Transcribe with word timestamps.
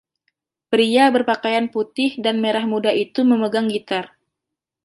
Pria 0.73 1.05
berpakaian 1.15 1.67
putih 1.73 2.09
dan 2.25 2.35
merah 2.43 2.65
muda 2.73 2.89
itu 3.05 3.19
memegang 3.31 3.67
gitar. 3.75 4.05